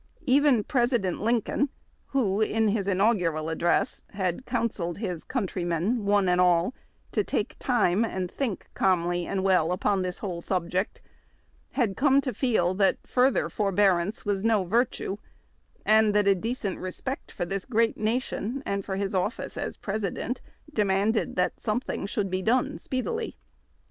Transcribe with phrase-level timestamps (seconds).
[0.25, 1.69] Even President Lincoln,
[2.07, 6.73] who, in his inaugural address, had counselled his'"• countrymen, one and all,
[7.11, 11.03] to take time and think calmly and well upon this whole subject,"
[11.73, 15.17] had come to feel that further forbearance was no virtue,
[15.85, 20.01] and that a decent respect for this great nation and for his office as Pres
[20.01, 20.39] ident
[20.73, 23.35] demanded that something sliould be done speedily.